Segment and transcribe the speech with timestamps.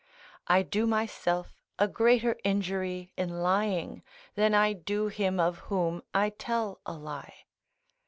[0.47, 4.01] I do myself a greater injury in lying
[4.33, 7.45] than I do him of whom I tell a lie.